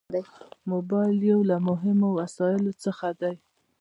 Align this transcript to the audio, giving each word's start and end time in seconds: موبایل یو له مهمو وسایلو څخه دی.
موبایل 0.71 1.17
یو 1.31 1.39
له 1.49 1.57
مهمو 1.69 2.09
وسایلو 2.19 2.71
څخه 2.83 3.07
دی. 3.21 3.35